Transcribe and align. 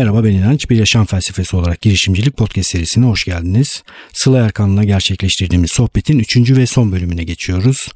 Merhaba 0.00 0.24
ben 0.24 0.32
İnanç. 0.32 0.70
Bir 0.70 0.76
yaşam 0.76 1.06
felsefesi 1.06 1.56
olarak 1.56 1.80
girişimcilik 1.80 2.36
podcast 2.36 2.70
serisine 2.70 3.06
hoş 3.06 3.24
geldiniz. 3.24 3.82
Sıla 4.12 4.38
Erkan'la 4.38 4.84
gerçekleştirdiğimiz 4.84 5.72
sohbetin 5.72 6.18
3. 6.18 6.36
ve 6.36 6.66
son 6.66 6.92
bölümüne 6.92 7.24
geçiyoruz. 7.24 7.88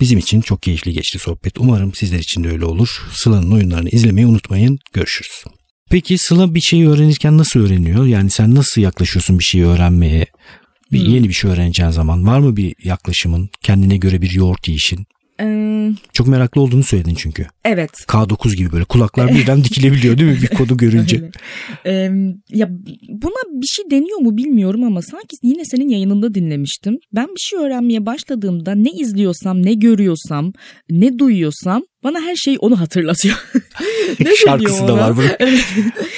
Bizim 0.00 0.18
için 0.18 0.40
çok 0.40 0.62
keyifli 0.62 0.92
geçti 0.92 1.18
sohbet. 1.18 1.58
Umarım 1.58 1.94
sizler 1.94 2.18
için 2.18 2.44
de 2.44 2.48
öyle 2.48 2.64
olur. 2.64 3.02
Sıla'nın 3.12 3.50
oyunlarını 3.52 3.88
izlemeyi 3.88 4.26
unutmayın. 4.26 4.78
Görüşürüz. 4.92 5.44
Peki 5.90 6.18
Sıla 6.18 6.54
bir 6.54 6.60
şeyi 6.60 6.88
öğrenirken 6.88 7.38
nasıl 7.38 7.60
öğreniyor? 7.60 8.06
Yani 8.06 8.30
sen 8.30 8.54
nasıl 8.54 8.80
yaklaşıyorsun 8.80 9.38
bir 9.38 9.44
şeyi 9.44 9.66
öğrenmeye? 9.66 10.26
Bir, 10.92 11.04
hmm. 11.04 11.14
Yeni 11.14 11.28
bir 11.28 11.34
şey 11.34 11.50
öğreneceğin 11.50 11.90
zaman 11.90 12.26
var 12.26 12.38
mı 12.38 12.56
bir 12.56 12.74
yaklaşımın? 12.84 13.50
Kendine 13.62 13.96
göre 13.96 14.22
bir 14.22 14.30
yoğurt 14.30 14.68
yiyişin? 14.68 15.06
Ee, 15.40 15.69
Çok 16.12 16.28
meraklı 16.28 16.60
olduğunu 16.60 16.82
söyledin 16.82 17.14
çünkü. 17.14 17.46
Evet. 17.64 17.90
K9 17.90 18.56
gibi 18.56 18.72
böyle 18.72 18.84
kulaklar 18.84 19.28
birden 19.28 19.64
dikilebiliyor 19.64 20.18
değil 20.18 20.30
mi 20.30 20.38
bir 20.42 20.56
kodu 20.56 20.76
görünce? 20.76 21.30
ee, 21.86 22.10
ya 22.48 22.68
buna 23.08 23.60
bir 23.62 23.66
şey 23.66 23.90
deniyor 23.90 24.18
mu 24.18 24.36
bilmiyorum 24.36 24.84
ama 24.84 25.02
sanki 25.02 25.36
yine 25.42 25.64
senin 25.64 25.88
yayınında 25.88 26.34
dinlemiştim. 26.34 26.98
Ben 27.12 27.26
bir 27.26 27.40
şey 27.40 27.58
öğrenmeye 27.58 28.06
başladığımda 28.06 28.74
ne 28.74 28.90
izliyorsam, 28.90 29.66
ne 29.66 29.74
görüyorsam, 29.74 30.52
ne 30.90 31.18
duyuyorsam 31.18 31.82
bana 32.04 32.20
her 32.20 32.36
şey 32.36 32.56
onu 32.60 32.80
hatırlatıyor. 32.80 33.36
ne 34.20 34.36
Şarkısı 34.36 34.88
da 34.88 34.96
var. 34.96 35.16
Bunu, 35.16 35.26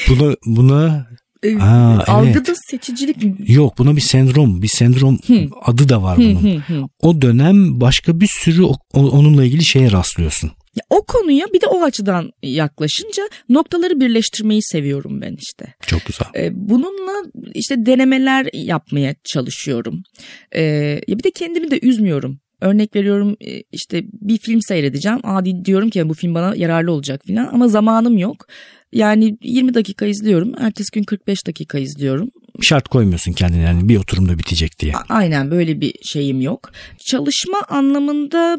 buna, 0.09 0.37
buna 0.47 1.07
Ha, 1.59 2.05
algıda 2.07 2.43
evet. 2.49 2.59
seçicilik 2.71 3.17
Yok 3.51 3.79
buna 3.79 3.97
bir 3.97 4.01
sendrom, 4.01 4.63
bir 4.63 4.69
sendrom 4.69 5.19
hı. 5.27 5.49
adı 5.63 5.89
da 5.89 6.03
var 6.03 6.19
bunun. 6.19 6.55
Hı 6.55 6.75
hı. 6.75 6.83
O 7.03 7.23
dönem 7.23 7.81
başka 7.81 8.21
bir 8.21 8.31
sürü 8.31 8.63
onunla 8.95 9.45
ilgili 9.45 9.65
şeye 9.65 9.93
rastlıyorsun. 9.93 10.51
Ya, 10.77 10.83
o 10.91 11.05
konuya 11.07 11.47
bir 11.53 11.61
de 11.61 11.67
o 11.67 11.83
açıdan 11.83 12.31
yaklaşınca 12.43 13.23
noktaları 13.49 14.01
birleştirmeyi 14.01 14.63
seviyorum 14.63 15.21
ben 15.21 15.37
işte. 15.41 15.75
Çok 15.87 16.05
güzel. 16.07 16.27
Ee, 16.37 16.51
bununla 16.55 17.13
işte 17.55 17.87
denemeler 17.87 18.47
yapmaya 18.53 19.15
çalışıyorum. 19.25 20.03
Ee, 20.53 20.63
ya 21.09 21.19
bir 21.19 21.23
de 21.23 21.31
kendimi 21.31 21.71
de 21.71 21.81
üzmüyorum. 21.83 22.41
Örnek 22.63 22.97
veriyorum 22.97 23.37
e, 23.41 23.63
işte 23.73 24.05
bir 24.13 24.39
film 24.39 24.63
seyredeceğim. 24.63 25.19
Adi 25.25 25.65
diyorum 25.65 25.91
ki 25.91 26.09
bu 26.09 26.15
film 26.15 26.35
bana 26.35 26.57
yararlı 26.57 26.93
olacak 26.93 27.23
falan 27.29 27.49
ama 27.53 27.69
zamanım 27.69 28.19
yok. 28.19 28.47
Yani 28.93 29.39
20 29.43 29.75
dakika 29.75 30.07
izliyorum. 30.07 30.55
Ertesi 30.59 30.91
gün 30.91 31.03
45 31.03 31.47
dakika 31.47 31.79
izliyorum. 31.79 32.31
Şart 32.61 32.89
koymuyorsun 32.89 33.33
kendine 33.33 33.63
yani 33.63 33.89
bir 33.89 33.97
oturumda 33.97 34.39
bitecek 34.39 34.79
diye. 34.79 34.93
Aynen 35.09 35.51
böyle 35.51 35.81
bir 35.81 35.95
şeyim 36.03 36.41
yok. 36.41 36.71
Çalışma 36.99 37.63
anlamında 37.69 38.59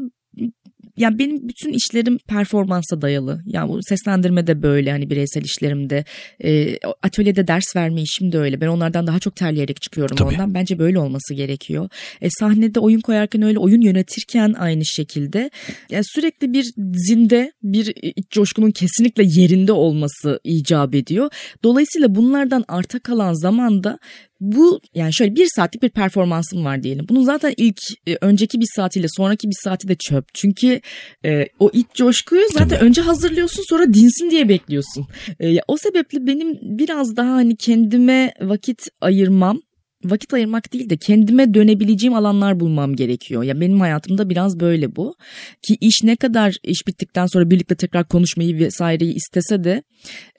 yani 0.98 1.20
benim 1.20 1.50
bütün 1.50 1.74
işlerim 1.74 2.18
performansa 2.18 3.02
dayalı. 3.02 3.42
Yani 3.46 3.70
bu 3.70 3.80
seslendirme 3.84 4.48
de 4.48 4.62
böyle 4.62 4.92
hani 4.92 5.10
bireysel 5.10 5.44
işlerimde. 5.44 6.06
E, 6.44 6.78
atölyede 7.04 7.48
ders 7.48 7.76
verme 7.76 8.02
işim 8.02 8.32
de 8.32 8.40
öyle. 8.40 8.62
Ben 8.62 8.68
onlardan 8.68 9.08
daha 9.08 9.20
çok 9.20 9.36
terleyerek 9.36 9.82
çıkıyorum 9.82 10.16
Tabii. 10.16 10.34
ondan. 10.34 10.54
Bence 10.54 10.80
böyle 10.80 11.00
olması 11.00 11.34
gerekiyor. 11.34 11.90
E, 12.22 12.30
sahnede 12.30 12.80
oyun 12.80 13.00
koyarken 13.00 13.42
öyle, 13.42 13.60
oyun 13.60 13.82
yönetirken 13.82 14.54
aynı 14.54 14.86
şekilde. 14.86 15.50
Yani 15.90 16.04
sürekli 16.06 16.54
bir 16.54 16.74
zinde, 16.94 17.52
bir 17.64 17.94
coşkunun 18.30 18.72
kesinlikle 18.72 19.24
yerinde 19.42 19.72
olması 19.72 20.40
icap 20.44 20.96
ediyor. 20.96 21.30
Dolayısıyla 21.64 22.16
bunlardan 22.16 22.66
arta 22.68 23.00
kalan 23.00 23.34
zamanda 23.34 24.00
bu 24.44 24.80
yani 24.96 25.14
şöyle 25.14 25.36
bir 25.36 25.48
saatlik 25.56 25.84
bir 25.84 25.90
performansım 25.90 26.66
var 26.66 26.84
diyelim. 26.84 27.06
Bunun 27.10 27.24
zaten 27.24 27.54
ilk 27.58 27.80
e, 28.08 28.18
önceki 28.22 28.60
bir 28.60 28.68
saatiyle 28.76 29.08
sonraki 29.10 29.48
bir 29.48 29.56
saati 29.64 29.88
de 29.88 29.96
çöp. 29.96 30.26
Çünkü 30.34 30.82
e, 31.26 31.48
o 31.60 31.70
iç 31.74 31.88
coşkuyu 31.94 32.44
zaten 32.52 32.68
Tabii. 32.68 32.86
önce 32.86 33.02
hazırlıyorsun 33.02 33.64
sonra 33.70 33.94
dinsin 33.94 34.30
diye 34.30 34.50
bekliyorsun. 34.50 35.08
E, 35.40 35.58
o 35.68 35.78
sebeple 35.78 36.28
benim 36.28 36.60
biraz 36.62 37.16
daha 37.16 37.32
hani 37.32 37.56
kendime 37.56 38.34
vakit 38.42 38.88
ayırmam 39.02 39.62
vakit 40.06 40.34
ayırmak 40.34 40.74
değil 40.74 40.90
de 40.90 40.98
kendime 40.98 41.54
dönebileceğim 41.54 42.16
alanlar 42.16 42.60
bulmam 42.60 42.96
gerekiyor. 42.96 43.44
Ya 43.44 43.62
benim 43.62 43.80
hayatımda 43.80 44.30
biraz 44.30 44.60
böyle 44.60 44.96
bu. 44.96 45.16
Ki 45.62 45.78
iş 45.82 46.04
ne 46.04 46.16
kadar 46.16 46.56
iş 46.64 46.88
bittikten 46.88 47.26
sonra 47.26 47.50
birlikte 47.50 47.76
tekrar 47.76 48.08
konuşmayı 48.08 48.60
vesaireyi 48.60 49.14
istese 49.14 49.64
de 49.64 49.84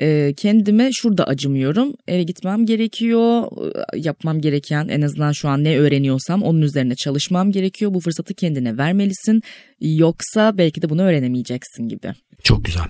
e, 0.01 0.35
kendime 0.37 0.91
şurada 0.93 1.25
acımıyorum. 1.27 1.95
Eve 2.09 2.23
gitmem 2.23 2.67
gerekiyor. 2.67 3.43
E, 3.95 3.99
yapmam 3.99 4.41
gereken 4.41 4.89
en 4.89 5.03
azından 5.03 5.33
şu 5.33 5.49
an 5.49 5.65
ne 5.65 5.79
öğreniyorsam 5.79 6.43
onun 6.43 6.63
üzerine 6.63 6.95
çalışmam 6.95 7.53
gerekiyor. 7.53 7.95
Bu 7.95 8.01
fırsatı 8.01 8.35
kendine 8.35 8.79
vermelisin. 8.79 9.43
Yoksa 9.81 10.59
belki 10.59 10.83
de 10.83 10.89
bunu 10.91 11.03
öğrenemeyeceksin 11.03 11.89
gibi. 11.89 12.13
Çok 12.43 12.65
güzel. 12.65 12.87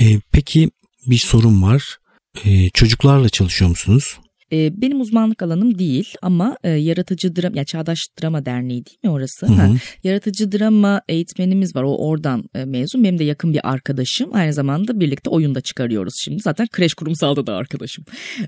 Ee, 0.00 0.04
peki 0.32 0.70
bir 1.06 1.18
sorum 1.18 1.62
var. 1.62 1.98
Ee, 2.44 2.70
çocuklarla 2.70 3.28
çalışıyor 3.28 3.70
musunuz? 3.70 4.18
E, 4.52 4.82
benim 4.82 5.00
uzmanlık 5.00 5.42
alanım 5.42 5.78
değil 5.78 6.14
ama 6.22 6.56
e, 6.64 6.70
yaratıcı 6.70 7.36
drama 7.36 7.56
ya 7.56 7.64
Çağdaş 7.64 7.98
Drama 8.22 8.46
Derneği 8.46 8.86
değil 8.86 8.98
mi 9.02 9.10
orası? 9.10 9.46
Hı 9.46 9.52
hı. 9.52 9.56
Ha, 9.56 9.68
yaratıcı 10.04 10.52
drama 10.52 11.02
eğitmenimiz 11.08 11.76
var. 11.76 11.82
O 11.82 11.96
oradan 11.96 12.44
e, 12.54 12.64
mezun. 12.64 13.04
Benim 13.04 13.18
de 13.18 13.24
yakın 13.24 13.52
bir 13.52 13.70
arkadaşım. 13.70 14.30
Aynı 14.34 14.52
zamanda 14.52 15.00
birlikte 15.00 15.30
oyunda 15.30 15.60
çıkarıyoruz 15.60 16.14
şimdi. 16.24 16.42
Zaten 16.42 16.66
kreş 16.66 16.94
kurumsalda 16.94 17.46
da 17.46 17.54
arkadaşım. 17.54 18.04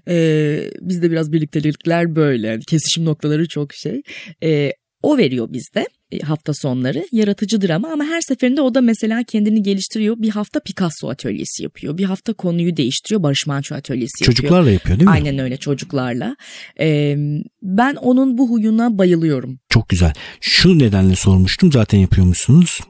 E, 0.09 0.71
bizde 0.81 1.11
biraz 1.11 1.33
birliktelikler 1.33 2.17
böyle. 2.17 2.47
Yani 2.47 2.65
kesişim 2.65 3.05
noktaları 3.05 3.49
çok 3.49 3.75
şey. 3.75 4.03
E, 4.43 4.73
o 5.03 5.19
veriyor 5.19 5.53
bizde 5.53 5.87
hafta 6.23 6.55
sonları 6.55 7.07
yaratıcı 7.13 7.63
drama 7.63 7.93
ama 7.93 8.05
her 8.05 8.21
seferinde 8.21 8.61
o 8.61 8.75
da 8.75 8.81
mesela 8.81 9.23
kendini 9.23 9.63
geliştiriyor. 9.63 10.17
Bir 10.19 10.31
hafta 10.31 10.61
Picasso 10.61 11.09
atölyesi 11.09 11.63
yapıyor. 11.63 11.99
Bir 11.99 12.05
hafta 12.05 12.33
konuyu 12.33 12.77
değiştiriyor. 12.77 13.23
Barış 13.23 13.47
Manço 13.47 13.75
atölyesi 13.75 14.25
yapıyor. 14.25 14.37
Çocuklarla 14.37 14.71
yapıyor 14.71 14.99
değil 14.99 15.09
mi? 15.09 15.13
Aynen 15.13 15.39
öyle 15.39 15.57
çocuklarla. 15.57 16.37
Ee, 16.81 17.17
ben 17.63 17.95
onun 17.95 18.39
bu 18.39 18.51
huyuna 18.51 18.99
bayılıyorum. 18.99 19.59
Çok 19.69 19.89
güzel. 19.89 20.13
Şu 20.41 20.79
nedenle 20.79 21.17
sormuştum 21.17 21.73
zaten 21.73 21.99
yapıyormuşsunuz. 21.99 22.81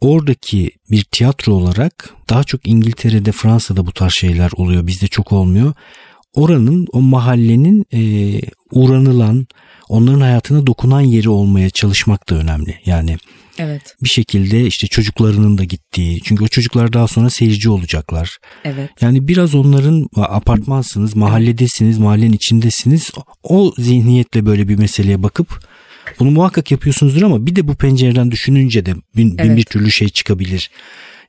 Oradaki 0.00 0.70
bir 0.90 1.04
tiyatro 1.04 1.52
olarak 1.52 2.10
daha 2.30 2.44
çok 2.44 2.68
İngiltere'de 2.68 3.32
Fransa'da 3.32 3.86
bu 3.86 3.92
tarz 3.92 4.12
şeyler 4.12 4.50
oluyor. 4.56 4.86
Bizde 4.86 5.06
çok 5.06 5.32
olmuyor. 5.32 5.74
Oranın 6.34 6.86
o 6.92 7.00
mahallenin 7.00 7.86
e, 7.92 8.00
uğranılan 8.72 9.46
onların 9.88 10.20
hayatına 10.20 10.66
dokunan 10.66 11.00
yeri 11.00 11.28
olmaya 11.28 11.70
çalışmak 11.70 12.30
da 12.30 12.34
önemli. 12.34 12.80
Yani 12.86 13.16
Evet. 13.58 13.96
Bir 14.02 14.08
şekilde 14.08 14.66
işte 14.66 14.86
çocuklarının 14.86 15.58
da 15.58 15.64
gittiği. 15.64 16.20
Çünkü 16.24 16.44
o 16.44 16.48
çocuklar 16.48 16.92
daha 16.92 17.08
sonra 17.08 17.30
seyirci 17.30 17.70
olacaklar. 17.70 18.38
Evet. 18.64 18.90
Yani 19.00 19.28
biraz 19.28 19.54
onların 19.54 20.08
apartmansınız, 20.16 21.16
mahalledesiniz, 21.16 21.98
mahallenin 21.98 22.32
içindesiniz. 22.32 23.10
O 23.42 23.72
zihniyetle 23.78 24.46
böyle 24.46 24.68
bir 24.68 24.78
meseleye 24.78 25.22
bakıp 25.22 25.64
bunu 26.18 26.30
muhakkak 26.30 26.70
yapıyorsunuzdur 26.70 27.22
ama 27.22 27.46
bir 27.46 27.56
de 27.56 27.68
bu 27.68 27.74
pencereden 27.74 28.30
düşününce 28.30 28.86
de 28.86 28.94
bin, 29.16 29.36
evet. 29.38 29.50
bin 29.50 29.56
bir 29.56 29.64
türlü 29.64 29.90
şey 29.90 30.08
çıkabilir. 30.08 30.70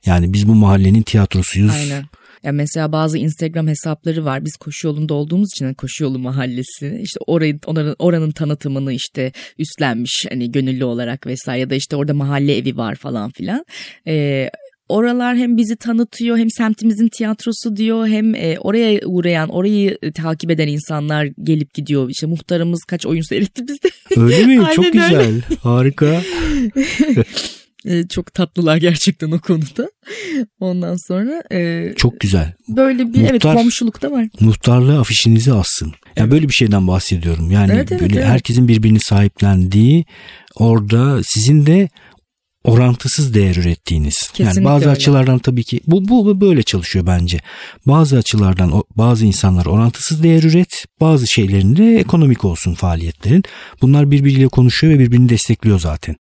Yani 0.06 0.32
biz 0.32 0.48
bu 0.48 0.54
mahallenin 0.54 1.02
tiyatrosuyuz. 1.02 1.74
Aynen. 1.74 2.04
Ya 2.46 2.52
mesela 2.52 2.92
bazı 2.92 3.18
Instagram 3.18 3.68
hesapları 3.68 4.24
var. 4.24 4.44
Biz 4.44 4.56
koşu 4.56 4.86
yolunda 4.86 5.14
olduğumuz 5.14 5.48
için 5.52 5.64
hani 5.64 5.74
koşu 5.74 6.04
yolu 6.04 6.18
mahallesi 6.18 7.00
işte 7.02 7.18
orayı 7.26 7.58
oranın, 7.66 7.96
oranın 7.98 8.30
tanıtımını 8.30 8.92
işte 8.92 9.32
üstlenmiş 9.58 10.26
hani 10.28 10.52
gönüllü 10.52 10.84
olarak 10.84 11.26
vesaire 11.26 11.60
ya 11.60 11.70
da 11.70 11.74
işte 11.74 11.96
orada 11.96 12.14
mahalle 12.14 12.56
evi 12.56 12.76
var 12.76 12.94
falan 12.94 13.30
filan. 13.30 13.64
Ee, 14.06 14.50
oralar 14.88 15.36
hem 15.36 15.56
bizi 15.56 15.76
tanıtıyor 15.76 16.38
hem 16.38 16.50
semtimizin 16.50 17.08
tiyatrosu 17.08 17.76
diyor 17.76 18.06
hem 18.08 18.34
e, 18.34 18.58
oraya 18.58 19.00
uğrayan 19.06 19.48
orayı 19.48 19.98
e, 20.02 20.12
takip 20.12 20.50
eden 20.50 20.68
insanlar 20.68 21.28
gelip 21.42 21.74
gidiyor. 21.74 22.10
İşte 22.10 22.26
muhtarımız 22.26 22.84
kaç 22.84 23.06
oyun 23.06 23.22
seyretti 23.22 23.62
bizde. 23.68 23.88
Öyle 24.16 24.46
mi? 24.46 24.66
Çok 24.74 24.92
güzel. 24.92 25.42
Harika. 25.62 26.22
E, 27.86 28.08
çok 28.08 28.34
tatlılar 28.34 28.76
gerçekten 28.76 29.30
o 29.30 29.38
konuda. 29.38 29.90
Ondan 30.60 30.96
sonra 30.96 31.42
e, 31.52 31.92
çok 31.96 32.20
güzel. 32.20 32.52
Böyle 32.68 32.98
bir 32.98 33.18
Muhtar, 33.18 33.30
evet 33.30 33.42
komşuluk 33.42 34.02
da 34.02 34.10
var. 34.10 34.26
Muhtarlığı 34.40 35.00
afişinizi 35.00 35.52
assın. 35.52 35.86
Ya 35.86 35.92
yani 36.16 36.30
böyle 36.30 36.48
bir 36.48 36.54
şeyden 36.54 36.88
bahsediyorum. 36.88 37.50
Yani 37.50 37.72
evet, 37.72 37.92
evet, 37.92 38.02
böyle 38.02 38.14
evet. 38.14 38.26
herkesin 38.28 38.68
birbirini 38.68 39.00
sahiplendiği 39.00 40.04
orada 40.54 41.20
sizin 41.24 41.66
de 41.66 41.88
orantısız 42.64 43.34
değer 43.34 43.56
ürettiğiniz. 43.56 44.14
Kesinlikle 44.14 44.60
yani 44.60 44.64
bazı 44.64 44.84
öyle. 44.84 44.92
açılardan 44.92 45.38
tabii 45.38 45.64
ki 45.64 45.80
bu 45.86 46.08
bu 46.08 46.40
böyle 46.40 46.62
çalışıyor 46.62 47.06
bence. 47.06 47.38
Bazı 47.86 48.16
açılardan 48.16 48.82
bazı 48.96 49.26
insanlar 49.26 49.66
orantısız 49.66 50.22
değer 50.22 50.42
üret, 50.42 50.84
bazı 51.00 51.26
şeylerin 51.26 51.76
de 51.76 51.96
ekonomik 51.96 52.44
olsun 52.44 52.74
faaliyetlerin. 52.74 53.42
Bunlar 53.82 54.10
birbiriyle 54.10 54.48
konuşuyor 54.48 54.94
ve 54.94 54.98
birbirini 54.98 55.28
destekliyor 55.28 55.80
zaten. 55.80 56.16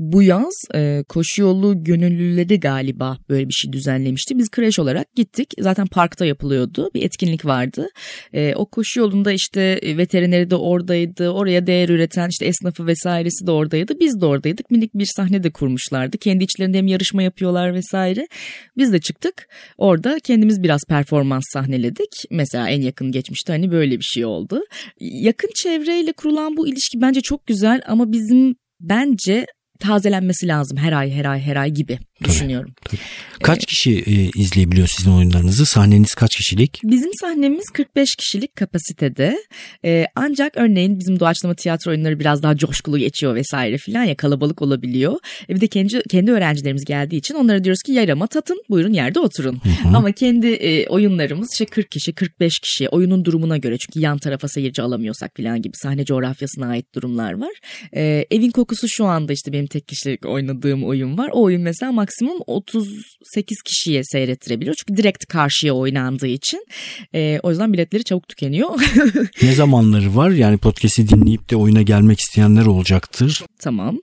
Bu 0.00 0.22
yaz 0.22 0.54
e, 0.74 1.04
koşu 1.08 1.42
yolu 1.42 1.84
gönüllüleri 1.84 2.60
galiba 2.60 3.18
böyle 3.28 3.48
bir 3.48 3.52
şey 3.52 3.72
düzenlemişti. 3.72 4.38
Biz 4.38 4.50
kreş 4.50 4.78
olarak 4.78 5.14
gittik. 5.14 5.50
Zaten 5.60 5.86
parkta 5.86 6.24
yapılıyordu. 6.24 6.90
Bir 6.94 7.02
etkinlik 7.02 7.44
vardı. 7.44 7.88
E, 8.32 8.54
o 8.54 8.66
koşu 8.66 9.00
yolunda 9.00 9.32
işte 9.32 9.80
veterineri 9.84 10.50
de 10.50 10.56
oradaydı. 10.56 11.28
Oraya 11.28 11.66
değer 11.66 11.88
üreten 11.88 12.28
işte 12.28 12.46
esnafı 12.46 12.86
vesairesi 12.86 13.46
de 13.46 13.50
oradaydı. 13.50 14.00
Biz 14.00 14.20
de 14.20 14.26
oradaydık. 14.26 14.70
Minik 14.70 14.94
bir 14.94 15.08
sahne 15.16 15.42
de 15.42 15.50
kurmuşlardı. 15.50 16.18
Kendi 16.18 16.44
içlerinde 16.44 16.78
hem 16.78 16.86
yarışma 16.86 17.22
yapıyorlar 17.22 17.74
vesaire. 17.74 18.28
Biz 18.76 18.92
de 18.92 19.00
çıktık. 19.00 19.48
Orada 19.78 20.18
kendimiz 20.24 20.62
biraz 20.62 20.80
performans 20.88 21.44
sahneledik. 21.52 22.24
Mesela 22.30 22.68
en 22.68 22.80
yakın 22.80 23.12
geçmişte 23.12 23.52
hani 23.52 23.70
böyle 23.70 23.98
bir 23.98 24.04
şey 24.04 24.24
oldu. 24.24 24.62
Yakın 25.00 25.50
çevreyle 25.54 26.12
kurulan 26.12 26.56
bu 26.56 26.68
ilişki 26.68 27.00
bence 27.00 27.20
çok 27.20 27.46
güzel 27.46 27.82
ama 27.86 28.12
bizim 28.12 28.54
bence 28.80 29.46
tazelenmesi 29.80 30.48
lazım 30.48 30.78
her 30.78 30.92
ay 30.92 31.10
her 31.10 31.24
ay 31.24 31.40
her 31.40 31.56
ay 31.56 31.70
gibi 31.70 31.98
düşünüyorum. 32.24 32.74
Tabii. 32.84 33.00
Kaç 33.42 33.62
ee, 33.62 33.66
kişi 33.66 33.90
e, 33.90 34.40
izleyebiliyor 34.40 34.88
sizin 34.88 35.10
oyunlarınızı? 35.10 35.66
Sahneniz 35.66 36.14
kaç 36.14 36.36
kişilik? 36.36 36.80
Bizim 36.84 37.10
sahnemiz 37.20 37.64
45 37.70 38.16
kişilik 38.16 38.56
kapasitede. 38.56 39.38
Ee, 39.84 40.06
ancak 40.14 40.56
örneğin 40.56 40.98
bizim 40.98 41.20
doğaçlama 41.20 41.54
tiyatro 41.54 41.90
oyunları 41.90 42.20
biraz 42.20 42.42
daha 42.42 42.56
coşkulu 42.56 42.98
geçiyor 42.98 43.34
vesaire 43.34 43.78
filan 43.78 44.04
ya 44.04 44.16
kalabalık 44.16 44.62
olabiliyor. 44.62 45.18
E, 45.48 45.54
bir 45.54 45.60
de 45.60 45.66
kendi 45.66 46.02
kendi 46.02 46.32
öğrencilerimiz 46.32 46.84
geldiği 46.84 47.16
için 47.16 47.34
onlara 47.34 47.64
diyoruz 47.64 47.82
ki 47.82 47.92
yarama 47.92 48.26
tatın 48.26 48.62
buyurun 48.70 48.92
yerde 48.92 49.20
oturun. 49.20 49.60
Hı 49.62 49.88
hı. 49.88 49.96
Ama 49.96 50.12
kendi 50.12 50.46
e, 50.46 50.86
oyunlarımız 50.86 51.48
işte 51.52 51.66
40 51.66 51.90
kişi 51.90 52.12
45 52.12 52.58
kişi 52.58 52.88
oyunun 52.88 53.24
durumuna 53.24 53.56
göre 53.56 53.78
çünkü 53.78 54.00
yan 54.00 54.18
tarafa 54.18 54.48
seyirci 54.48 54.82
alamıyorsak 54.82 55.36
filan 55.36 55.62
gibi 55.62 55.76
sahne 55.76 56.04
coğrafyasına 56.04 56.66
ait 56.66 56.94
durumlar 56.94 57.32
var. 57.32 57.52
Ee, 57.96 58.26
evin 58.30 58.50
kokusu 58.50 58.88
şu 58.88 59.04
anda 59.04 59.32
işte 59.32 59.52
benim 59.52 59.66
tek 59.66 59.88
kişilik 59.88 60.26
oynadığım 60.26 60.84
oyun 60.84 61.18
var. 61.18 61.30
O 61.32 61.42
oyun 61.42 61.62
mesela 61.62 61.92
maksimum 62.10 62.38
38 62.46 63.62
kişiye 63.62 64.04
seyrettirebiliyor. 64.04 64.74
Çünkü 64.74 65.02
direkt 65.02 65.26
karşıya 65.26 65.74
oynandığı 65.74 66.26
için. 66.26 66.66
E, 67.14 67.40
o 67.42 67.50
yüzden 67.50 67.72
biletleri 67.72 68.04
çabuk 68.04 68.28
tükeniyor. 68.28 68.70
ne 69.42 69.54
zamanları 69.54 70.16
var? 70.16 70.30
Yani 70.30 70.58
podcast'i 70.58 71.08
dinleyip 71.08 71.50
de 71.50 71.56
oyuna 71.56 71.82
gelmek 71.82 72.20
isteyenler 72.20 72.66
olacaktır. 72.66 73.44
Tamam. 73.60 73.98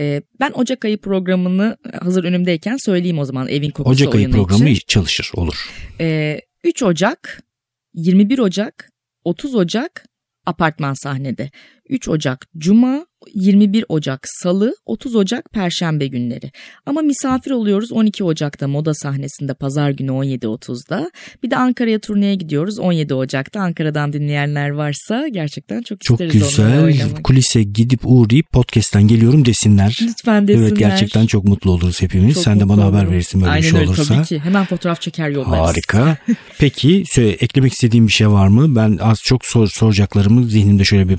E, 0.00 0.22
ben 0.40 0.52
Ocak 0.54 0.84
ayı 0.84 0.98
programını 0.98 1.76
hazır 2.02 2.24
önümdeyken 2.24 2.76
söyleyeyim 2.84 3.18
o 3.18 3.24
zaman 3.24 3.48
evin 3.48 3.70
kokusu 3.70 3.92
Ocak 3.92 4.14
ayı 4.14 4.30
programı 4.30 4.68
için. 4.68 4.84
çalışır 4.88 5.30
olur. 5.34 5.70
E, 6.00 6.40
3 6.64 6.82
Ocak, 6.82 7.42
21 7.94 8.38
Ocak, 8.38 8.90
30 9.24 9.54
Ocak 9.54 10.04
apartman 10.46 10.94
sahnede. 10.94 11.50
3 11.88 12.08
Ocak 12.08 12.46
Cuma, 12.58 13.06
21 13.34 13.84
Ocak 13.88 14.20
Salı, 14.42 14.74
30 14.86 15.16
Ocak 15.16 15.52
Perşembe 15.52 16.06
günleri. 16.06 16.50
Ama 16.86 17.02
misafir 17.02 17.50
oluyoruz 17.50 17.92
12 17.92 18.24
Ocak'ta 18.24 18.68
Moda 18.68 18.94
sahnesinde 18.94 19.54
pazar 19.54 19.90
günü 19.90 20.10
17.30'da. 20.10 21.10
Bir 21.42 21.50
de 21.50 21.56
Ankara'ya 21.56 21.98
turneye 21.98 22.34
gidiyoruz 22.34 22.78
17 22.78 23.14
Ocak'ta. 23.14 23.60
Ankara'dan 23.60 24.12
dinleyenler 24.12 24.70
varsa 24.70 25.28
gerçekten 25.28 25.82
çok, 25.82 26.00
çok 26.00 26.20
isteriz 26.20 26.32
Çok 26.40 26.50
güzel. 26.50 27.22
Kulise 27.24 27.62
gidip 27.62 28.00
uğrayıp 28.04 28.52
podcast'ten 28.52 29.08
geliyorum 29.08 29.44
desinler. 29.44 29.98
Lütfen 30.02 30.48
desinler. 30.48 30.68
Evet 30.68 30.78
gerçekten 30.78 31.26
çok 31.26 31.44
mutlu 31.44 31.70
oluruz 31.70 32.02
hepimiz. 32.02 32.34
Çok 32.34 32.44
Sen 32.44 32.60
de 32.60 32.68
bana 32.68 32.80
olurum. 32.80 32.94
haber 32.94 33.10
verirsin 33.10 33.40
böyle 33.40 33.50
Aynen 33.52 33.62
bir 33.62 33.70
şey 33.70 33.80
öyle, 33.80 33.88
olursa. 33.90 34.14
Tabii 34.14 34.26
ki. 34.26 34.38
Hemen 34.38 34.64
fotoğraf 34.64 35.00
çeker 35.00 35.28
yollarız. 35.28 35.68
Harika. 35.68 36.16
Peki 36.58 37.04
söyle, 37.06 37.30
eklemek 37.30 37.72
istediğim 37.72 38.06
bir 38.06 38.12
şey 38.12 38.30
var 38.30 38.48
mı? 38.48 38.76
Ben 38.76 38.98
az 39.02 39.18
çok 39.22 39.46
sor, 39.46 39.68
soracaklarımı 39.68 40.44
zihnimde 40.44 40.84
şöyle 40.84 41.08
bir 41.08 41.18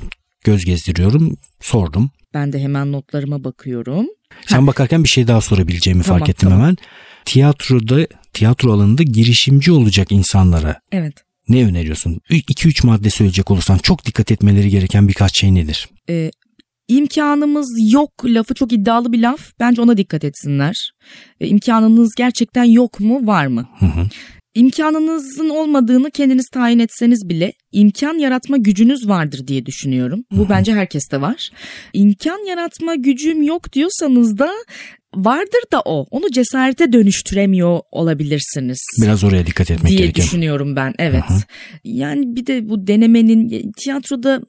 göz 0.50 0.66
gezdiriyorum. 0.66 1.38
Sordum. 1.62 2.12
Ben 2.34 2.54
de 2.54 2.60
hemen 2.60 2.92
notlarıma 2.92 3.44
bakıyorum. 3.44 4.06
Sen 4.48 4.68
bakarken 4.68 5.04
bir 5.04 5.10
şey 5.10 5.28
daha 5.28 5.42
sorabileceğimi 5.42 6.04
tamam, 6.04 6.20
fark 6.20 6.30
ettim 6.30 6.50
tamam. 6.50 6.62
hemen. 6.62 6.78
Tiyatroda, 7.26 8.08
tiyatro 8.34 8.72
alanında 8.72 9.04
girişimci 9.04 9.72
olacak 9.72 10.12
insanlara. 10.12 10.80
Evet. 10.92 11.14
Ne 11.50 11.66
öneriyorsun? 11.66 12.20
2-3 12.30 12.86
madde 12.86 13.10
söyleyecek 13.10 13.52
olursan 13.52 13.78
çok 13.78 14.06
dikkat 14.06 14.32
etmeleri 14.32 14.70
gereken 14.70 15.08
birkaç 15.08 15.40
şey 15.40 15.56
nedir? 15.56 15.90
Ee, 16.10 16.32
imkanımız 16.88 17.70
yok 17.94 18.12
lafı 18.26 18.54
çok 18.54 18.74
iddialı 18.74 19.12
bir 19.12 19.22
laf. 19.22 19.52
Bence 19.60 19.82
ona 19.82 19.98
dikkat 19.98 20.24
etsinler. 20.24 20.92
Ee, 21.42 21.48
imkanınız 21.48 22.12
gerçekten 22.18 22.64
yok 22.64 23.00
mu 23.00 23.28
var 23.28 23.48
mı? 23.48 23.70
Hı 23.80 23.86
hı. 23.86 24.08
İmkanınızın 24.56 25.50
olmadığını 25.50 26.12
kendiniz 26.12 26.48
tayin 26.54 26.80
etseniz 26.80 27.30
bile 27.30 27.54
imkan 27.72 28.14
yaratma 28.14 28.58
gücünüz 28.58 29.08
vardır 29.08 29.48
diye 29.48 29.66
düşünüyorum. 29.66 30.24
Bu 30.32 30.50
bence 30.50 30.74
herkeste 30.74 31.22
var. 31.22 31.50
İmkan 31.94 32.48
yaratma 32.50 32.96
gücüm 32.96 33.42
yok 33.42 33.74
diyorsanız 33.74 34.38
da 34.38 34.50
vardır 35.16 35.62
da 35.72 35.82
o. 35.86 36.06
Onu 36.12 36.32
cesarete 36.32 36.94
dönüştüremiyor 36.94 37.80
olabilirsiniz. 37.92 38.80
Biraz 39.02 39.24
oraya 39.24 39.46
dikkat 39.46 39.72
etmek 39.72 39.90
diye 39.90 40.00
gerekiyor. 40.00 40.16
Diye 40.16 40.26
düşünüyorum 40.26 40.76
ben. 40.76 40.94
Evet. 41.00 41.24
Hı. 41.30 41.34
Yani 41.84 42.36
bir 42.36 42.46
de 42.46 42.70
bu 42.70 42.88
denemenin 42.88 43.72
tiyatroda 43.72 44.42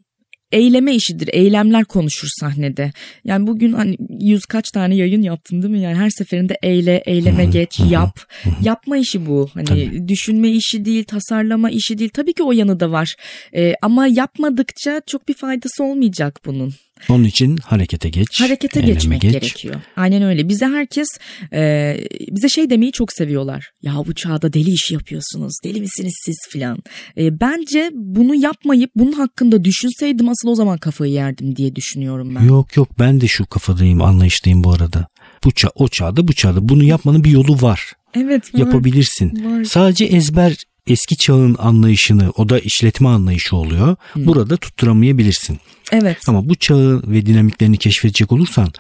eyleme 0.53 0.95
işidir. 0.95 1.31
Eylemler 1.33 1.85
konuşur 1.85 2.29
sahnede. 2.41 2.93
Yani 3.25 3.47
bugün 3.47 3.73
hani 3.73 3.97
yüz 4.21 4.47
kaç 4.47 4.71
tane 4.71 4.97
yayın 4.97 5.23
yaptım 5.23 5.63
değil 5.63 5.73
mi? 5.75 5.81
Yani 5.81 5.97
her 5.97 6.11
seferinde 6.11 6.59
eyle, 6.63 7.03
eyleme 7.07 7.45
geç, 7.45 7.81
yap. 7.91 8.19
Yapma 8.63 8.97
işi 8.97 9.27
bu. 9.27 9.51
Hani 9.55 9.65
Tabii. 9.65 10.09
düşünme 10.09 10.51
işi 10.51 10.85
değil, 10.85 11.05
tasarlama 11.05 11.71
işi 11.71 11.99
değil. 11.99 12.11
Tabii 12.15 12.33
ki 12.33 12.43
o 12.43 12.53
yanı 12.53 12.81
da 12.81 12.91
var. 12.91 13.17
Ee, 13.57 13.75
ama 13.83 14.07
yapmadıkça 14.07 15.03
çok 15.07 15.29
bir 15.29 15.35
faydası 15.35 15.85
olmayacak 15.85 16.41
bunun. 16.47 16.75
Onun 17.09 17.25
için 17.25 17.57
harekete 17.57 18.09
geç. 18.09 18.41
Harekete 18.41 18.81
geçmek 18.81 19.21
geç. 19.21 19.33
gerekiyor. 19.33 19.75
Aynen 19.97 20.23
öyle. 20.23 20.49
Bize 20.49 20.67
herkes 20.67 21.09
e, 21.53 21.97
bize 22.31 22.49
şey 22.49 22.71
demeyi 22.71 22.93
çok 22.93 23.13
seviyorlar. 23.13 23.71
Ya 23.83 23.93
bu 24.07 24.15
çağda 24.15 24.53
deli 24.53 24.71
iş 24.71 24.91
yapıyorsunuz. 24.91 25.55
Deli 25.65 25.81
misiniz 25.81 26.15
siz 26.25 26.37
filan. 26.51 26.79
E, 27.19 27.41
bence 27.41 27.91
bunu 27.95 28.35
yapmayıp 28.35 28.91
bunun 28.97 29.13
hakkında 29.13 29.65
düşünseydim 29.65 30.29
asıl 30.29 30.49
o 30.49 30.55
zaman 30.55 30.79
kafayı 30.79 31.13
yerdim 31.13 31.57
diye 31.57 31.77
düşünüyorum 31.77 32.35
ben. 32.35 32.45
Yok 32.45 32.77
yok 32.77 32.89
ben 32.99 33.21
de 33.21 33.27
şu 33.27 33.47
kafadayım 33.47 34.03
anlayıştayım 34.03 34.65
bu 34.65 34.73
arada. 34.73 35.07
Bu 35.45 35.51
çağ, 35.51 35.71
o 35.75 35.89
çağda 35.89 36.29
bu 36.29 36.33
çağda 36.33 36.69
bunu 36.69 36.85
yapmanın 36.85 37.25
bir 37.25 37.31
yolu 37.31 37.63
var. 37.63 37.93
Evet 38.15 38.55
var. 38.55 38.61
Yapabilirsin. 38.61 39.45
Var. 39.45 39.65
Sadece 39.65 40.05
ezber 40.05 40.57
eski 40.91 41.17
çağın 41.17 41.57
anlayışını 41.59 42.31
o 42.37 42.49
da 42.49 42.59
işletme 42.59 43.09
anlayışı 43.09 43.57
oluyor. 43.57 43.97
Hmm. 44.13 44.27
Burada 44.27 44.57
tutturamayabilirsin. 44.57 45.59
Evet. 45.93 46.29
Ama 46.29 46.49
bu 46.49 46.55
çağı 46.55 47.03
ve 47.07 47.27
dinamiklerini 47.27 47.79
keşfedecek 47.79 48.33
olursan 48.33 48.73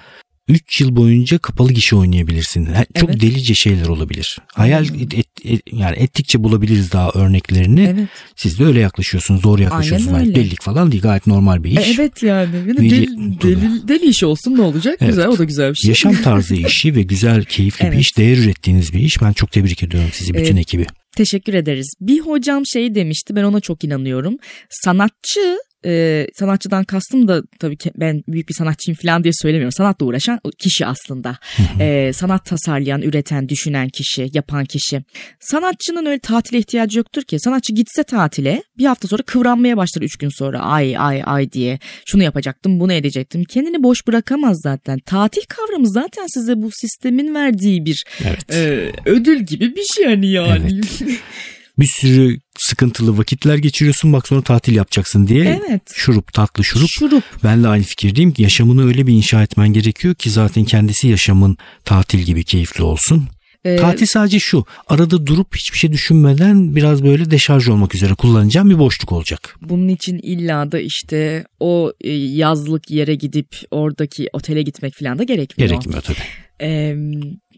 3 0.50 0.80
yıl 0.80 0.96
boyunca 0.96 1.38
kapalı 1.38 1.72
gişe 1.72 1.96
oynayabilirsin. 1.96 2.68
Çok 2.94 3.10
evet. 3.10 3.20
delice 3.20 3.54
şeyler 3.54 3.86
olabilir. 3.86 4.38
Hayal 4.54 4.84
et, 4.84 5.14
et, 5.14 5.26
et, 5.44 5.62
yani 5.72 5.96
ettikçe 5.96 6.44
bulabiliriz 6.44 6.92
daha 6.92 7.10
örneklerini. 7.10 7.94
Evet. 7.94 8.08
Siz 8.36 8.58
de 8.58 8.64
öyle 8.64 8.80
yaklaşıyorsunuz, 8.80 9.42
zor 9.42 9.58
yaklaşıyorsunuz. 9.58 10.12
Aynen 10.12 10.26
öyle. 10.26 10.34
Delilik 10.34 10.62
falan 10.62 10.92
değil, 10.92 11.02
gayet 11.02 11.26
normal 11.26 11.64
bir 11.64 11.70
iş. 11.70 11.98
Evet 11.98 12.22
yani. 12.22 12.56
yani 12.56 12.90
deli, 12.90 13.06
deli, 13.42 13.88
deli 13.88 14.06
işi 14.06 14.26
olsun 14.26 14.56
ne 14.56 14.62
olacak? 14.62 14.96
Evet. 15.00 15.10
Güzel, 15.10 15.28
o 15.28 15.38
da 15.38 15.44
güzel 15.44 15.70
bir 15.70 15.76
şey. 15.76 15.88
Yaşam 15.88 16.22
tarzı 16.22 16.54
işi 16.66 16.94
ve 16.94 17.02
güzel, 17.02 17.44
keyifli 17.44 17.84
evet. 17.84 17.94
bir 17.94 18.00
iş, 18.00 18.16
değer 18.16 18.36
ürettiğiniz 18.36 18.92
bir 18.92 19.00
iş. 19.00 19.22
Ben 19.22 19.32
çok 19.32 19.52
tebrik 19.52 19.82
ediyorum 19.82 20.10
sizi, 20.12 20.34
bütün 20.34 20.56
evet. 20.56 20.58
ekibi. 20.58 20.86
Teşekkür 21.16 21.54
ederiz. 21.54 21.94
Bir 22.00 22.20
hocam 22.20 22.66
şey 22.66 22.94
demişti 22.94 23.36
ben 23.36 23.44
ona 23.44 23.60
çok 23.60 23.84
inanıyorum. 23.84 24.36
Sanatçı 24.70 25.58
e, 25.84 26.26
sanatçıdan 26.34 26.84
kastım 26.84 27.28
da 27.28 27.42
tabii 27.58 27.76
ki 27.76 27.92
ben 27.96 28.24
büyük 28.28 28.48
bir 28.48 28.54
sanatçıyım 28.54 28.98
falan 29.02 29.24
diye 29.24 29.32
söylemiyorum. 29.34 29.72
Sanatla 29.72 30.06
uğraşan 30.06 30.40
kişi 30.58 30.86
aslında. 30.86 31.38
e, 31.80 32.12
sanat 32.12 32.44
tasarlayan, 32.44 33.02
üreten, 33.02 33.48
düşünen 33.48 33.88
kişi, 33.88 34.30
yapan 34.32 34.64
kişi. 34.64 35.02
Sanatçının 35.40 36.06
öyle 36.06 36.18
tatile 36.18 36.58
ihtiyacı 36.58 36.98
yoktur 36.98 37.22
ki. 37.22 37.40
Sanatçı 37.40 37.72
gitse 37.72 38.02
tatile 38.02 38.62
bir 38.78 38.84
hafta 38.84 39.08
sonra 39.08 39.22
kıvranmaya 39.22 39.76
başlar 39.76 40.02
üç 40.02 40.16
gün 40.16 40.28
sonra. 40.28 40.60
Ay 40.60 40.98
ay 40.98 41.22
ay 41.26 41.52
diye 41.52 41.78
şunu 42.06 42.22
yapacaktım 42.22 42.80
bunu 42.80 42.92
edecektim. 42.92 43.44
Kendini 43.44 43.82
boş 43.82 44.06
bırakamaz 44.06 44.60
zaten. 44.62 44.98
Tatil 44.98 45.42
kavramı 45.48 45.88
zaten 45.88 46.26
size 46.28 46.62
bu 46.62 46.70
sistemin 46.72 47.34
verdiği 47.34 47.84
bir 47.84 48.04
evet. 48.24 48.54
e, 48.54 48.92
ödül 49.04 49.40
gibi 49.40 49.76
bir 49.76 49.84
şey 49.94 50.04
hani 50.04 50.30
yani. 50.30 50.80
Evet. 51.02 51.20
bir 51.80 51.86
sürü 51.86 52.38
sıkıntılı 52.58 53.18
vakitler 53.18 53.56
geçiriyorsun 53.56 54.12
bak 54.12 54.28
sonra 54.28 54.42
tatil 54.42 54.74
yapacaksın 54.76 55.26
diye. 55.26 55.60
Evet. 55.68 55.82
Şurup 55.94 56.32
tatlı 56.32 56.64
şurup. 56.64 56.88
Şurup. 56.90 57.24
Ben 57.44 57.64
de 57.64 57.68
aynı 57.68 57.84
fikirdeyim. 57.84 58.34
Yaşamını 58.38 58.86
öyle 58.86 59.06
bir 59.06 59.12
inşa 59.12 59.42
etmen 59.42 59.68
gerekiyor 59.68 60.14
ki 60.14 60.30
zaten 60.30 60.64
kendisi 60.64 61.08
yaşamın 61.08 61.56
tatil 61.84 62.18
gibi 62.18 62.44
keyifli 62.44 62.82
olsun. 62.82 63.28
Ee, 63.64 63.76
Tatil 63.76 64.06
sadece 64.06 64.38
şu 64.38 64.64
arada 64.86 65.26
durup 65.26 65.56
hiçbir 65.56 65.78
şey 65.78 65.92
düşünmeden 65.92 66.76
biraz 66.76 67.04
böyle 67.04 67.30
deşarj 67.30 67.68
olmak 67.68 67.94
üzere 67.94 68.14
kullanacağım 68.14 68.70
bir 68.70 68.78
boşluk 68.78 69.12
olacak. 69.12 69.56
Bunun 69.62 69.88
için 69.88 70.20
illa 70.22 70.72
da 70.72 70.80
işte 70.80 71.44
o 71.60 71.92
e, 72.00 72.10
yazlık 72.12 72.90
yere 72.90 73.14
gidip 73.14 73.48
oradaki 73.70 74.28
otele 74.32 74.62
gitmek 74.62 74.94
falan 74.94 75.18
da 75.18 75.22
gerekmiyor. 75.22 75.70
Gerekmiyor 75.70 76.02
tabii. 76.02 76.18
Ee, 76.62 76.94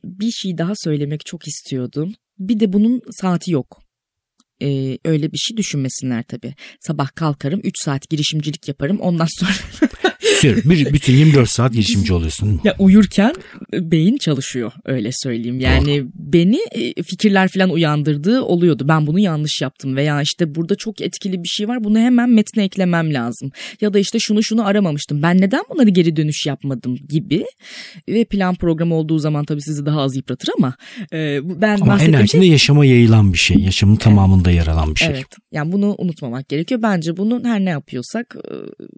bir 0.04 0.30
şey 0.30 0.58
daha 0.58 0.72
söylemek 0.76 1.26
çok 1.26 1.48
istiyordum. 1.48 2.12
Bir 2.38 2.60
de 2.60 2.72
bunun 2.72 3.00
saati 3.10 3.50
yok 3.52 3.82
e, 4.62 4.98
öyle 5.04 5.32
bir 5.32 5.38
şey 5.38 5.56
düşünmesinler 5.56 6.22
tabii. 6.22 6.54
Sabah 6.80 7.08
kalkarım 7.14 7.60
3 7.64 7.74
saat 7.84 8.10
girişimcilik 8.10 8.68
yaparım 8.68 9.00
ondan 9.00 9.28
sonra 9.30 9.52
bir, 10.44 10.92
bütün 10.92 11.12
24 11.14 11.50
saat 11.50 11.72
girişimci 11.72 12.12
oluyorsun. 12.12 12.60
Ya 12.64 12.76
uyurken 12.78 13.32
beyin 13.72 14.16
çalışıyor 14.16 14.72
öyle 14.84 15.10
söyleyeyim. 15.12 15.60
Yani 15.60 16.02
oh. 16.02 16.06
beni 16.14 16.60
e, 16.72 17.02
fikirler 17.02 17.48
falan 17.48 17.70
uyandırdığı 17.70 18.42
oluyordu. 18.42 18.84
Ben 18.88 19.06
bunu 19.06 19.18
yanlış 19.18 19.62
yaptım 19.62 19.96
veya 19.96 20.22
işte 20.22 20.54
burada 20.54 20.74
çok 20.74 21.00
etkili 21.00 21.42
bir 21.42 21.48
şey 21.48 21.68
var. 21.68 21.84
Bunu 21.84 21.98
hemen 21.98 22.30
metne 22.30 22.64
eklemem 22.64 23.14
lazım. 23.14 23.50
Ya 23.80 23.94
da 23.94 23.98
işte 23.98 24.18
şunu 24.18 24.42
şunu 24.42 24.66
aramamıştım. 24.66 25.22
Ben 25.22 25.40
neden 25.40 25.62
bunları 25.70 25.90
geri 25.90 26.16
dönüş 26.16 26.46
yapmadım 26.46 26.96
gibi. 27.08 27.44
Ve 28.08 28.24
plan 28.24 28.54
programı 28.54 28.94
olduğu 28.94 29.18
zaman 29.18 29.44
tabii 29.44 29.62
sizi 29.62 29.86
daha 29.86 30.00
az 30.00 30.16
yıpratır 30.16 30.48
ama 30.58 30.74
e, 31.12 31.40
ben 31.60 31.78
ama 31.80 31.98
enerjinde 32.00 32.42
şey... 32.42 32.50
yaşama 32.50 32.84
yayılan 32.84 33.32
bir 33.32 33.38
şey. 33.38 33.56
Yaşamın 33.56 33.96
tamamında 33.96 34.50
yer 34.50 34.66
alan 34.66 34.94
bir 34.94 35.00
şey. 35.00 35.08
Evet. 35.08 35.26
Yani 35.52 35.72
bunu 35.72 35.94
unutmamak 35.98 36.48
gerekiyor. 36.48 36.82
Bence 36.82 37.16
bunun 37.16 37.44
her 37.44 37.60
ne 37.60 37.70
yapıyorsak 37.70 38.36
e, 38.50 38.54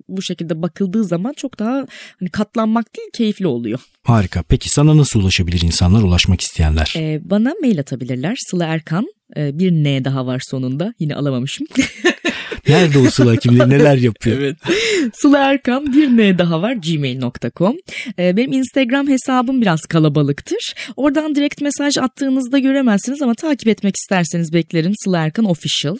bu 0.08 0.22
şekilde 0.22 0.62
bakıldığı 0.62 1.04
zaman 1.04 1.33
çok 1.34 1.58
daha 1.58 1.86
hani 2.20 2.30
katlanmak 2.30 2.96
değil 2.96 3.08
keyifli 3.12 3.46
oluyor. 3.46 3.78
Harika. 4.02 4.42
Peki 4.42 4.70
sana 4.70 4.96
nasıl 4.96 5.20
ulaşabilir 5.20 5.60
insanlar 5.60 6.02
ulaşmak 6.02 6.40
isteyenler? 6.40 6.94
Ee, 6.96 7.20
bana 7.24 7.52
mail 7.62 7.80
atabilirler. 7.80 8.36
Sıla 8.50 8.64
Erkan 8.64 9.06
ee, 9.36 9.58
bir 9.58 9.72
N 9.72 10.04
daha 10.04 10.26
var 10.26 10.42
sonunda. 10.50 10.94
Yine 10.98 11.14
alamamışım. 11.14 11.66
Nerede 12.68 12.98
o 12.98 13.04
Sıla 13.04 13.36
kim 13.36 13.58
neler 13.58 13.96
yapıyor? 13.96 14.36
evet. 14.38 14.56
Sıla 15.14 15.38
Erkan 15.38 15.92
bir 15.92 16.08
N 16.16 16.38
daha 16.38 16.62
var 16.62 16.72
gmail.com. 16.72 17.76
Ee, 18.18 18.36
benim 18.36 18.52
Instagram 18.52 19.08
hesabım 19.08 19.60
biraz 19.60 19.80
kalabalıktır. 19.80 20.74
Oradan 20.96 21.34
direkt 21.34 21.60
mesaj 21.60 21.98
attığınızda 21.98 22.58
göremezsiniz 22.58 23.22
ama 23.22 23.34
takip 23.34 23.68
etmek 23.68 23.96
isterseniz 23.96 24.52
beklerim. 24.52 24.92
Sıla 25.04 25.18
Erkan 25.18 25.44
Official. 25.44 25.96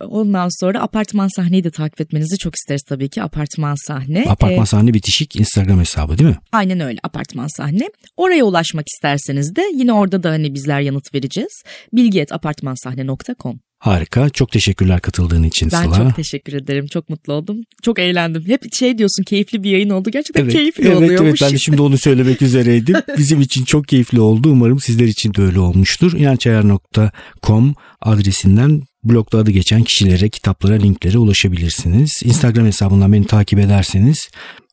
Ondan 0.00 0.60
sonra 0.60 0.82
apartman 0.82 1.28
sahneyi 1.36 1.64
de 1.64 1.70
takip 1.70 2.00
etmenizi 2.00 2.38
çok 2.38 2.54
isteriz 2.56 2.82
tabii 2.88 3.08
ki. 3.08 3.22
Apartman 3.22 3.74
sahne. 3.86 4.24
Apartman 4.28 4.62
ee, 4.62 4.66
sahne 4.66 4.94
bitişik 4.94 5.36
Instagram 5.36 5.80
hesabı 5.80 6.18
değil 6.18 6.30
mi? 6.30 6.38
Aynen 6.52 6.80
öyle 6.80 6.98
apartman 7.02 7.56
sahne. 7.56 7.90
Oraya 8.16 8.44
ulaşmak 8.44 8.86
isterseniz 8.88 9.56
de 9.56 9.62
yine 9.74 9.92
orada 9.92 10.22
da 10.22 10.30
hani 10.30 10.54
bizler 10.54 10.80
yanıt 10.80 11.14
vereceğiz. 11.14 11.62
Bilgi 11.92 12.20
et 12.20 12.32
apartmansahne.com 12.32 13.60
Harika. 13.78 14.30
Çok 14.30 14.52
teşekkürler 14.52 15.00
katıldığın 15.00 15.42
için 15.42 15.70
ben 15.72 15.82
Sıla. 15.82 15.98
Ben 15.98 16.04
çok 16.04 16.16
teşekkür 16.16 16.52
ederim. 16.52 16.86
Çok 16.86 17.08
mutlu 17.08 17.32
oldum. 17.32 17.56
Çok 17.82 17.98
eğlendim. 17.98 18.44
Hep 18.46 18.74
şey 18.74 18.98
diyorsun 18.98 19.22
keyifli 19.22 19.62
bir 19.62 19.70
yayın 19.70 19.90
oldu. 19.90 20.10
Gerçekten 20.10 20.42
evet, 20.42 20.52
keyifli 20.52 20.86
evet, 20.86 20.96
oluyormuş. 20.96 21.28
Evet 21.28 21.42
ben 21.42 21.52
de 21.52 21.58
şimdi 21.58 21.82
onu 21.82 21.98
söylemek 21.98 22.42
üzereydim. 22.42 22.96
Bizim 23.18 23.40
için 23.40 23.64
çok 23.64 23.88
keyifli 23.88 24.20
oldu. 24.20 24.50
Umarım 24.50 24.80
sizler 24.80 25.06
için 25.06 25.34
de 25.34 25.42
öyle 25.42 25.60
olmuştur. 25.60 26.12
İnançayar.com 26.12 27.74
adresinden 28.00 28.82
blogda 29.04 29.38
adı 29.38 29.50
geçen 29.50 29.82
kişilere, 29.82 30.28
kitaplara, 30.28 30.74
linklere 30.74 31.18
ulaşabilirsiniz. 31.18 32.20
Instagram 32.24 32.66
hesabından 32.66 33.12
beni 33.12 33.26
takip 33.26 33.58
ederseniz 33.58 34.28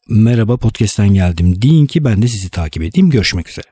merhaba 0.09 0.57
podcast'ten 0.57 1.13
geldim 1.13 1.62
deyin 1.62 1.85
ki 1.85 2.03
ben 2.03 2.21
de 2.21 2.27
sizi 2.27 2.50
takip 2.50 2.83
edeyim. 2.83 3.09
Görüşmek 3.09 3.50
üzere. 3.50 3.65